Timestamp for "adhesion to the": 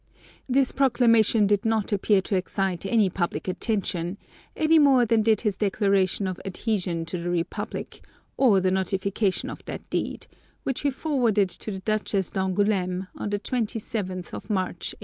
6.43-7.29